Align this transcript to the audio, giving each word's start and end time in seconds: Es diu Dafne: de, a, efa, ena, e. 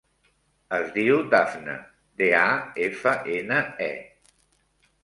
Es 0.77 0.87
diu 0.95 1.19
Dafne: 1.35 1.75
de, 2.23 2.31
a, 2.41 2.47
efa, 2.87 3.17
ena, 3.39 3.63
e. 3.91 3.93